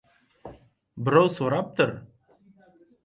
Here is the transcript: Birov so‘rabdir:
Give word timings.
Birov 1.09 1.29
so‘rabdir: 1.35 1.93